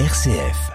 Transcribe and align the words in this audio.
RCF. 0.00 0.72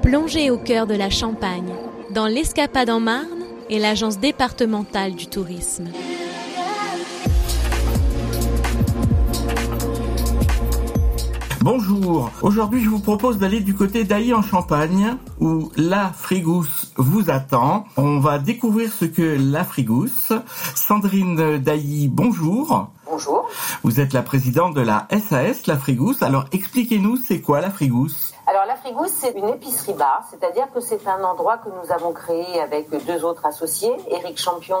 Plongez 0.00 0.50
au 0.50 0.56
cœur 0.56 0.86
de 0.86 0.94
la 0.94 1.10
Champagne, 1.10 1.74
dans 2.14 2.26
l'Escapade 2.26 2.88
en 2.88 2.98
Marne 2.98 3.44
et 3.68 3.78
l'Agence 3.78 4.18
départementale 4.18 5.14
du 5.14 5.26
tourisme. 5.26 5.90
Bonjour, 11.60 12.30
aujourd'hui 12.40 12.82
je 12.82 12.88
vous 12.88 13.00
propose 13.00 13.36
d'aller 13.36 13.60
du 13.60 13.74
côté 13.74 14.04
d'Ailly 14.04 14.32
en 14.32 14.40
Champagne 14.40 15.18
où 15.40 15.70
la 15.76 16.10
frigousse 16.10 16.90
vous 16.96 17.28
attend. 17.28 17.84
On 17.98 18.18
va 18.18 18.38
découvrir 18.38 18.90
ce 18.90 19.04
que 19.04 19.36
la 19.38 19.64
frigousse. 19.64 20.32
Sandrine 20.74 21.58
Dailly, 21.58 22.08
bonjour. 22.08 22.94
Bonjour. 23.20 23.50
Vous 23.84 24.00
êtes 24.00 24.14
la 24.14 24.22
présidente 24.22 24.72
de 24.72 24.80
la 24.80 25.06
SAS, 25.10 25.66
la 25.66 25.76
frigousse. 25.76 26.22
Alors 26.22 26.46
expliquez-nous 26.52 27.18
c'est 27.18 27.42
quoi 27.42 27.60
la 27.60 27.68
frigousse? 27.68 28.32
Alors 28.46 28.64
la 28.66 28.76
frigousse 28.76 29.12
c'est 29.12 29.32
une 29.32 29.50
épicerie 29.50 29.92
bar, 29.92 30.24
c'est-à-dire 30.30 30.68
que 30.72 30.80
c'est 30.80 31.06
un 31.06 31.22
endroit 31.22 31.58
que 31.58 31.68
nous 31.68 31.92
avons 31.92 32.14
créé 32.14 32.58
avec 32.62 32.88
deux 33.04 33.22
autres 33.22 33.44
associés, 33.44 33.92
Éric 34.10 34.40
Champion 34.40 34.78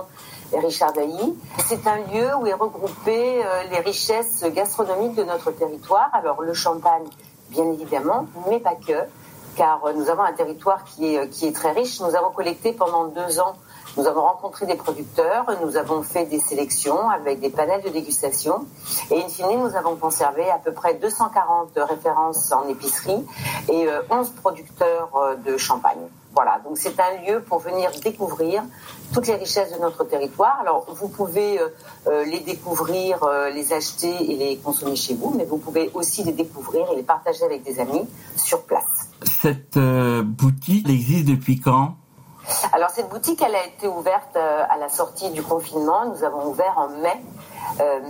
et 0.54 0.58
Richard 0.58 0.94
Dailly. 0.94 1.36
C'est 1.66 1.86
un 1.86 1.98
lieu 1.98 2.34
où 2.40 2.46
est 2.46 2.54
regroupé 2.54 3.44
euh, 3.44 3.64
les 3.70 3.80
richesses 3.80 4.42
gastronomiques 4.54 5.16
de 5.16 5.24
notre 5.24 5.50
territoire. 5.50 6.08
Alors 6.14 6.40
le 6.40 6.54
champagne, 6.54 7.04
bien 7.50 7.70
évidemment, 7.70 8.26
mais 8.48 8.58
pas 8.58 8.74
que, 8.74 9.02
car 9.54 9.84
euh, 9.84 9.92
nous 9.92 10.08
avons 10.08 10.22
un 10.22 10.32
territoire 10.32 10.84
qui 10.84 11.14
est, 11.14 11.18
euh, 11.18 11.26
qui 11.26 11.46
est 11.46 11.52
très 11.52 11.72
riche. 11.72 12.00
Nous 12.00 12.16
avons 12.16 12.30
collecté 12.30 12.72
pendant 12.72 13.04
deux 13.04 13.38
ans 13.38 13.54
nous 13.96 14.06
avons 14.06 14.22
rencontré 14.22 14.66
des 14.66 14.76
producteurs, 14.76 15.46
nous 15.62 15.76
avons 15.76 16.02
fait 16.02 16.26
des 16.26 16.40
sélections 16.40 17.08
avec 17.10 17.40
des 17.40 17.50
panels 17.50 17.82
de 17.82 17.88
dégustation 17.88 18.66
et 19.10 19.22
in 19.22 19.28
fine, 19.28 19.60
nous 19.60 19.76
avons 19.76 19.96
conservé 19.96 20.48
à 20.50 20.58
peu 20.58 20.72
près 20.72 20.94
240 20.94 21.70
références 21.76 22.52
en 22.52 22.68
épicerie 22.68 23.24
et 23.68 23.88
11 24.10 24.30
producteurs 24.30 25.10
de 25.44 25.56
champagne. 25.56 26.08
Voilà, 26.32 26.60
donc 26.64 26.78
c'est 26.78 26.98
un 27.00 27.22
lieu 27.26 27.40
pour 27.40 27.58
venir 27.58 27.90
découvrir 28.04 28.62
toutes 29.12 29.26
les 29.26 29.34
richesses 29.34 29.72
de 29.72 29.80
notre 29.80 30.04
territoire. 30.04 30.58
Alors 30.60 30.86
vous 30.88 31.08
pouvez 31.08 31.58
euh, 31.58 31.68
euh, 32.06 32.24
les 32.24 32.40
découvrir, 32.40 33.24
euh, 33.24 33.50
les 33.50 33.72
acheter 33.72 34.14
et 34.30 34.36
les 34.36 34.56
consommer 34.58 34.94
chez 34.94 35.14
vous, 35.14 35.34
mais 35.36 35.44
vous 35.44 35.58
pouvez 35.58 35.90
aussi 35.92 36.22
les 36.22 36.32
découvrir 36.32 36.86
et 36.92 36.96
les 36.96 37.02
partager 37.02 37.42
avec 37.42 37.64
des 37.64 37.80
amis 37.80 38.06
sur 38.36 38.62
place. 38.62 39.08
Cette 39.22 39.78
boutique 39.78 40.88
existe 40.88 41.26
depuis 41.26 41.58
quand? 41.58 41.96
Alors 42.80 42.90
cette 42.90 43.10
boutique, 43.10 43.42
elle 43.42 43.54
a 43.54 43.66
été 43.66 43.86
ouverte 43.86 44.36
à 44.36 44.76
la 44.78 44.88
sortie 44.88 45.30
du 45.30 45.42
confinement. 45.42 46.06
Nous 46.06 46.24
avons 46.24 46.46
ouvert 46.48 46.78
en 46.78 46.88
mai, 46.88 47.22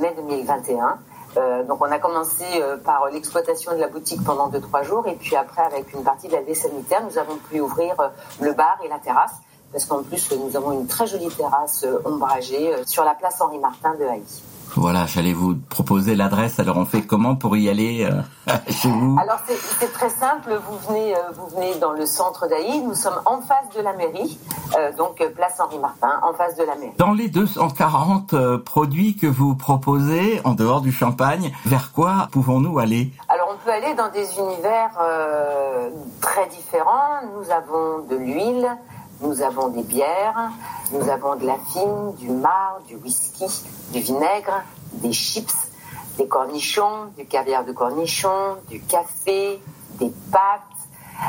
mai 0.00 0.14
2021. 0.16 0.98
Euh, 1.36 1.62
donc 1.62 1.80
on 1.80 1.90
a 1.90 1.98
commencé 1.98 2.44
euh, 2.56 2.76
par 2.76 3.08
l'exploitation 3.10 3.72
de 3.72 3.76
la 3.78 3.86
boutique 3.86 4.22
pendant 4.24 4.50
2-3 4.50 4.84
jours 4.84 5.06
et 5.06 5.14
puis 5.14 5.36
après 5.36 5.62
avec 5.62 5.92
une 5.92 6.02
partie 6.02 6.26
de 6.26 6.32
la 6.32 6.54
sanitaire, 6.54 7.04
nous 7.04 7.18
avons 7.18 7.36
pu 7.36 7.60
ouvrir 7.60 7.98
euh, 8.00 8.08
le 8.40 8.52
bar 8.52 8.78
et 8.84 8.88
la 8.88 8.98
terrasse 8.98 9.34
parce 9.70 9.84
qu'en 9.84 10.02
plus 10.02 10.32
nous 10.32 10.56
avons 10.56 10.72
une 10.72 10.88
très 10.88 11.06
jolie 11.06 11.28
terrasse 11.28 11.86
ombragée 12.04 12.74
sur 12.84 13.04
la 13.04 13.14
place 13.14 13.40
Henri 13.40 13.58
Martin 13.58 13.94
de 13.94 14.04
Haïti. 14.04 14.42
Voilà, 14.76 15.06
j'allais 15.06 15.32
vous 15.32 15.56
proposer 15.68 16.14
l'adresse. 16.14 16.60
Alors 16.60 16.76
on 16.76 16.84
fait 16.84 17.02
comment 17.02 17.34
pour 17.34 17.56
y 17.56 17.68
aller 17.68 18.08
euh, 18.08 18.52
chez 18.70 18.88
vous? 18.88 19.18
Alors 19.20 19.38
c'est 19.46 19.92
très 19.92 20.10
simple. 20.10 20.60
Vous 20.68 20.78
venez, 20.88 21.14
euh, 21.14 21.18
vous 21.34 21.48
venez 21.54 21.74
dans 21.76 21.92
le 21.92 22.06
centre 22.06 22.48
d'Aï. 22.48 22.80
Nous 22.80 22.94
sommes 22.94 23.20
en 23.26 23.40
face 23.40 23.68
de 23.76 23.82
la 23.82 23.92
mairie, 23.94 24.38
euh, 24.78 24.92
donc 24.96 25.24
place 25.34 25.58
Henri 25.60 25.78
Martin, 25.78 26.20
en 26.22 26.32
face 26.34 26.56
de 26.56 26.62
la 26.62 26.76
mairie. 26.76 26.92
Dans 26.98 27.12
les 27.12 27.28
240 27.28 28.58
produits 28.58 29.16
que 29.16 29.26
vous 29.26 29.54
proposez 29.54 30.40
en 30.44 30.52
dehors 30.52 30.80
du 30.80 30.92
champagne, 30.92 31.52
vers 31.64 31.92
quoi 31.92 32.28
pouvons-nous 32.30 32.78
aller? 32.78 33.12
Alors 33.28 33.48
on 33.52 33.64
peut 33.64 33.72
aller 33.72 33.94
dans 33.94 34.10
des 34.10 34.38
univers 34.38 34.90
très 36.20 36.46
différents. 36.48 37.20
Nous 37.36 37.50
avons 37.50 38.06
de 38.08 38.16
l'huile, 38.16 38.68
nous 39.22 39.42
avons 39.42 39.68
des 39.68 39.82
bières, 39.82 40.50
nous 40.92 41.08
avons 41.08 41.36
de 41.36 41.46
la 41.46 41.56
fine, 41.72 42.14
du 42.18 42.30
marc, 42.30 42.86
du 42.86 42.96
whisky, 42.96 43.46
du 43.92 44.00
vinaigre, 44.00 44.62
des 44.94 45.12
chips, 45.12 45.70
des 46.16 46.26
cornichons, 46.26 47.06
du 47.16 47.26
caviar 47.26 47.64
de 47.64 47.72
cornichon, 47.72 48.56
du 48.68 48.80
café, 48.80 49.60
des 49.98 50.12
pâtes, 50.30 50.69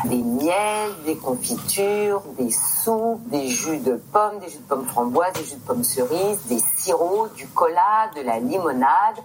des 0.05 0.23
miels, 0.23 0.91
des 1.05 1.15
confitures, 1.15 2.23
des 2.37 2.49
soupes, 2.51 3.21
des 3.29 3.47
jus 3.47 3.79
de 3.79 3.95
pommes, 4.11 4.39
des 4.39 4.49
jus 4.49 4.57
de 4.57 4.67
pommes 4.67 4.85
framboises, 4.85 5.33
des 5.33 5.43
jus 5.43 5.55
de 5.55 5.61
pommes 5.61 5.83
cerises, 5.83 6.39
des 6.47 6.59
sirops, 6.77 7.33
du 7.35 7.47
cola, 7.47 8.09
de 8.15 8.21
la 8.21 8.39
limonade 8.39 9.17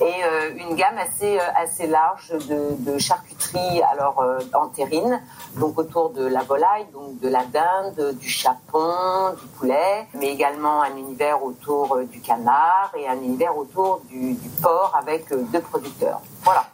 et 0.00 0.04
euh, 0.04 0.50
une 0.56 0.74
gamme 0.74 0.98
assez 0.98 1.38
euh, 1.38 1.42
assez 1.56 1.86
large 1.86 2.32
de, 2.48 2.76
de 2.78 2.98
charcuterie 2.98 3.82
alors 3.92 4.20
euh, 4.20 4.38
entérine, 4.54 5.20
donc 5.56 5.78
autour 5.78 6.10
de 6.10 6.26
la 6.26 6.42
volaille, 6.42 6.86
donc 6.92 7.18
de 7.20 7.28
la 7.28 7.44
dinde, 7.44 8.16
du 8.18 8.28
chapon, 8.28 9.34
du 9.40 9.46
poulet, 9.58 10.06
mais 10.14 10.28
également 10.28 10.82
un 10.82 10.96
univers 10.96 11.44
autour 11.44 11.98
du 12.10 12.20
canard 12.20 12.92
et 12.96 13.08
un 13.08 13.16
univers 13.16 13.56
autour 13.56 14.00
du, 14.08 14.34
du 14.34 14.48
porc 14.62 14.94
avec 14.98 15.28
deux 15.30 15.60
producteurs. 15.60 16.20
Voilà. 16.42 16.64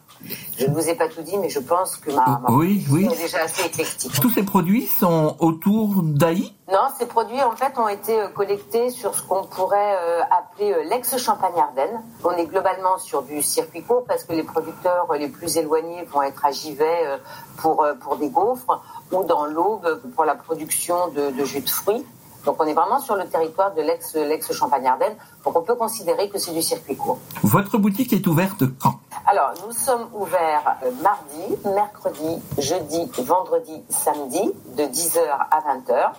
Je 0.59 0.67
ne 0.67 0.75
vous 0.75 0.89
ai 0.89 0.95
pas 0.95 1.09
tout 1.09 1.23
dit, 1.23 1.37
mais 1.39 1.49
je 1.49 1.59
pense 1.59 1.97
que 1.97 2.11
ma, 2.11 2.41
ma 2.43 2.51
oui, 2.51 2.85
oui. 2.91 3.09
est 3.13 3.23
déjà 3.23 3.43
assez 3.43 3.67
éclectique. 3.67 4.13
Tous 4.21 4.31
ces 4.31 4.43
produits 4.43 4.87
sont 4.87 5.37
autour 5.39 6.03
d'Aï 6.03 6.53
Non, 6.71 6.89
ces 6.99 7.07
produits 7.07 7.43
en 7.43 7.53
fait 7.53 7.79
ont 7.79 7.89
été 7.89 8.21
euh, 8.21 8.29
collectés 8.29 8.91
sur 8.91 9.15
ce 9.15 9.23
qu'on 9.23 9.45
pourrait 9.45 9.97
euh, 9.97 10.21
appeler 10.31 10.73
euh, 10.73 10.85
l'ex-Champagne-Ardenne. 10.89 12.03
On 12.25 12.31
est 12.33 12.47
globalement 12.47 12.99
sur 12.99 13.23
du 13.23 13.43
circuit 13.43 13.83
court 13.83 14.05
parce 14.07 14.25
que 14.25 14.33
les 14.33 14.43
producteurs 14.43 15.07
les 15.19 15.29
plus 15.29 15.57
éloignés 15.57 16.05
vont 16.05 16.23
être 16.23 16.45
à 16.45 16.51
Givet 16.51 17.19
pour, 17.57 17.87
pour 18.01 18.17
des 18.17 18.29
gaufres 18.29 18.83
ou 19.11 19.25
dans 19.25 19.45
l'Aube 19.47 20.01
pour 20.15 20.25
la 20.25 20.35
production 20.35 21.09
de, 21.09 21.31
de 21.31 21.45
jus 21.45 21.61
de 21.61 21.71
fruits. 21.71 22.05
Donc 22.45 22.57
on 22.61 22.67
est 22.67 22.75
vraiment 22.75 23.01
sur 23.01 23.17
le 23.17 23.27
territoire 23.27 23.75
de 23.75 23.83
l'ex 23.83 24.15
l'ex 24.15 24.53
Champagne 24.53 24.87
Ardenne. 24.87 25.15
Donc 25.45 25.57
on 25.57 25.63
peut 25.63 25.75
considérer 25.75 26.29
que 26.29 26.39
c'est 26.39 26.53
du 26.53 26.63
circuit 26.63 26.97
court. 26.97 27.19
Votre 27.43 27.79
boutique 27.79 28.13
est 28.13 28.27
ouverte 28.27 28.65
quand? 28.81 28.99
Alors 29.27 29.53
nous 29.67 29.73
sommes 29.73 30.09
ouverts 30.15 30.77
euh, 30.85 30.91
mardi, 31.03 31.57
mercredi, 31.65 32.43
jeudi, 32.59 33.11
vendredi, 33.23 33.83
samedi 33.89 34.51
de 34.77 34.83
10h 34.85 35.21
à 35.51 35.61
20h. 35.61 36.13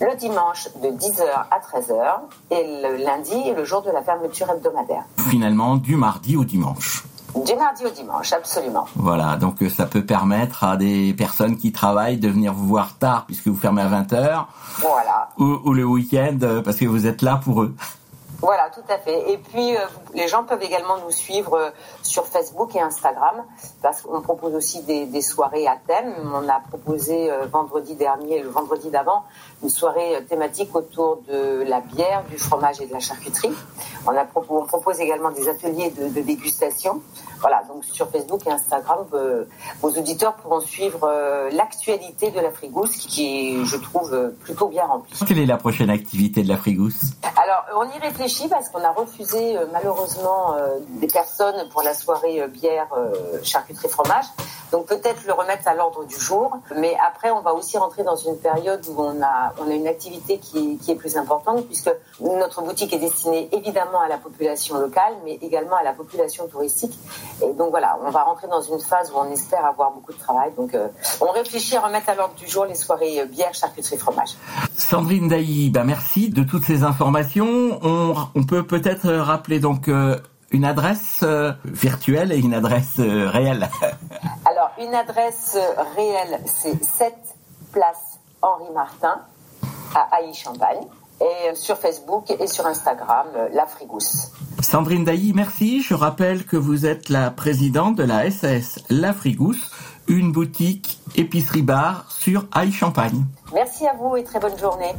Le 0.00 0.16
dimanche 0.16 0.68
de 0.82 0.88
10h 0.88 1.24
à 1.50 1.58
13h 1.58 2.20
et 2.50 2.80
le 2.82 3.04
lundi 3.04 3.34
est 3.34 3.54
le 3.54 3.64
jour 3.64 3.82
de 3.82 3.90
la 3.90 4.02
fermeture 4.02 4.48
hebdomadaire. 4.50 5.04
Finalement, 5.28 5.76
du 5.76 5.94
mardi 5.96 6.38
au 6.38 6.44
dimanche. 6.44 7.04
Du 7.34 7.54
mardi 7.54 7.84
au 7.84 7.90
dimanche, 7.90 8.32
absolument. 8.32 8.86
Voilà, 8.96 9.36
donc 9.36 9.62
euh, 9.62 9.68
ça 9.68 9.86
peut 9.86 10.04
permettre 10.04 10.64
à 10.64 10.76
des 10.76 11.14
personnes 11.14 11.56
qui 11.56 11.72
travaillent 11.72 12.18
de 12.18 12.28
venir 12.28 12.52
vous 12.52 12.66
voir 12.66 12.96
tard 12.98 13.24
puisque 13.26 13.48
vous 13.48 13.56
fermez 13.56 13.82
à 13.82 13.88
20h. 13.88 14.44
Voilà. 14.78 15.28
Ou, 15.38 15.72
le 15.72 15.84
week-end 15.84 16.38
euh, 16.42 16.62
parce 16.62 16.76
que 16.76 16.86
vous 16.86 17.06
êtes 17.06 17.22
là 17.22 17.40
pour 17.42 17.62
eux. 17.62 17.74
Voilà, 18.40 18.70
tout 18.70 18.84
à 18.88 18.98
fait. 18.98 19.32
Et 19.32 19.38
puis, 19.38 19.76
euh, 19.76 19.80
les 20.14 20.28
gens 20.28 20.44
peuvent 20.44 20.62
également 20.62 20.98
nous 20.98 21.10
suivre 21.10 21.72
sur 22.02 22.26
Facebook 22.26 22.74
et 22.74 22.80
Instagram, 22.80 23.44
parce 23.82 24.02
qu'on 24.02 24.20
propose 24.20 24.54
aussi 24.54 24.82
des, 24.82 25.20
soirées 25.20 25.66
à 25.66 25.76
thème. 25.86 26.14
On 26.34 26.48
a 26.48 26.60
proposé 26.60 27.30
vendredi 27.52 27.94
dernier, 27.94 28.42
le 28.42 28.48
vendredi 28.48 28.90
d'avant, 28.90 29.24
une 29.62 29.68
soirée 29.68 30.24
thématique 30.28 30.74
autour 30.74 31.20
de 31.28 31.62
la 31.66 31.80
bière, 31.80 32.24
du 32.30 32.38
fromage 32.38 32.80
et 32.80 32.86
de 32.86 32.92
la 32.92 33.00
charcuterie. 33.00 33.52
On, 34.06 34.16
a, 34.16 34.26
on 34.34 34.64
propose 34.64 35.00
également 35.00 35.30
des 35.30 35.48
ateliers 35.48 35.90
de, 35.90 36.08
de 36.08 36.20
dégustation. 36.22 37.02
Voilà, 37.40 37.62
donc 37.68 37.84
sur 37.84 38.10
Facebook 38.10 38.46
et 38.46 38.50
Instagram, 38.50 39.06
euh, 39.14 39.44
vos 39.80 39.88
auditeurs 39.90 40.34
pourront 40.34 40.60
suivre 40.60 41.04
euh, 41.04 41.48
l'actualité 41.50 42.30
de 42.30 42.38
la 42.38 42.50
Frigousse, 42.50 42.96
qui 42.96 43.24
est, 43.24 43.64
je 43.64 43.76
trouve, 43.78 44.12
euh, 44.12 44.36
plutôt 44.42 44.68
bien 44.68 44.84
remplie. 44.84 45.18
Quelle 45.26 45.38
est 45.38 45.46
la 45.46 45.56
prochaine 45.56 45.88
activité 45.88 46.42
de 46.42 46.48
la 46.48 46.58
Frigousse? 46.58 47.12
Alors, 47.50 47.64
on 47.74 47.96
y 47.96 47.98
réfléchit 47.98 48.46
parce 48.46 48.68
qu'on 48.68 48.84
a 48.84 48.92
refusé 48.92 49.58
malheureusement 49.72 50.54
des 50.86 51.08
personnes 51.08 51.68
pour 51.70 51.82
la 51.82 51.94
soirée 51.94 52.46
bière, 52.46 52.86
charcuterie, 53.42 53.88
fromage. 53.88 54.26
Donc 54.72 54.86
peut-être 54.86 55.26
le 55.26 55.32
remettre 55.32 55.66
à 55.66 55.74
l'ordre 55.74 56.04
du 56.04 56.18
jour, 56.18 56.56
mais 56.76 56.96
après 57.06 57.30
on 57.30 57.40
va 57.40 57.54
aussi 57.54 57.76
rentrer 57.78 58.02
dans 58.04 58.16
une 58.16 58.36
période 58.36 58.84
où 58.88 59.00
on 59.00 59.22
a 59.22 59.52
on 59.60 59.70
a 59.70 59.74
une 59.74 59.86
activité 59.86 60.38
qui 60.38 60.78
qui 60.78 60.92
est 60.92 60.96
plus 60.96 61.16
importante 61.16 61.66
puisque 61.66 61.90
notre 62.20 62.62
boutique 62.62 62.92
est 62.92 62.98
destinée 62.98 63.48
évidemment 63.52 64.00
à 64.00 64.08
la 64.08 64.18
population 64.18 64.78
locale, 64.78 65.14
mais 65.24 65.38
également 65.42 65.76
à 65.76 65.82
la 65.82 65.92
population 65.92 66.46
touristique. 66.46 66.96
Et 67.42 67.52
donc 67.54 67.70
voilà, 67.70 67.98
on 68.04 68.10
va 68.10 68.22
rentrer 68.22 68.48
dans 68.48 68.62
une 68.62 68.80
phase 68.80 69.10
où 69.12 69.18
on 69.18 69.30
espère 69.30 69.64
avoir 69.64 69.92
beaucoup 69.92 70.12
de 70.12 70.18
travail. 70.18 70.52
Donc 70.56 70.74
euh, 70.74 70.88
on 71.20 71.30
réfléchit 71.30 71.76
à 71.76 71.80
remettre 71.80 72.08
à 72.08 72.14
l'ordre 72.14 72.34
du 72.34 72.48
jour 72.48 72.64
les 72.64 72.74
soirées 72.74 73.24
bière, 73.26 73.54
charcuterie, 73.54 73.98
fromage. 73.98 74.30
Sandrine 74.76 75.28
Dailly, 75.28 75.70
bah 75.70 75.84
merci 75.84 76.30
de 76.30 76.42
toutes 76.42 76.64
ces 76.64 76.84
informations. 76.84 77.78
On, 77.82 78.44
peut 78.44 78.66
peut-être 78.66 79.10
rappeler 79.12 79.60
donc 79.60 79.88
euh, 79.88 80.18
une 80.50 80.64
adresse 80.64 81.20
euh, 81.22 81.52
virtuelle 81.64 82.32
et 82.32 82.38
une 82.38 82.54
adresse 82.54 82.98
réelle. 82.98 83.68
une 84.80 84.94
adresse 84.94 85.58
réelle, 85.96 86.40
c'est 86.46 86.82
7 86.82 87.14
place 87.72 88.18
Henri 88.42 88.72
Martin 88.74 89.20
à 89.94 90.16
Haï-Champagne. 90.16 90.84
et 91.20 91.54
sur 91.54 91.76
Facebook 91.76 92.30
et 92.30 92.46
sur 92.46 92.66
Instagram, 92.66 93.26
La 93.52 93.66
Frigousse. 93.66 94.32
Sandrine 94.62 95.04
Dailly, 95.04 95.34
merci. 95.34 95.82
Je 95.82 95.92
rappelle 95.92 96.46
que 96.46 96.56
vous 96.56 96.86
êtes 96.86 97.10
la 97.10 97.30
présidente 97.30 97.96
de 97.96 98.04
la 98.04 98.30
SS 98.30 98.78
La 98.88 99.12
Frigousse, 99.12 99.70
une 100.08 100.32
boutique 100.32 100.98
épicerie-bar 101.16 102.10
sur 102.10 102.46
Aille 102.52 102.72
Champagne. 102.72 103.24
Merci 103.52 103.86
à 103.86 103.92
vous 103.94 104.16
et 104.16 104.24
très 104.24 104.40
bonne 104.40 104.58
journée. 104.58 104.94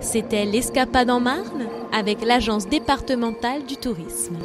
C'était 0.00 0.44
l'Escapade 0.44 1.08
en 1.08 1.20
Marne 1.20 1.66
avec 1.92 2.22
l'Agence 2.22 2.68
départementale 2.68 3.64
du 3.64 3.76
tourisme. 3.76 4.36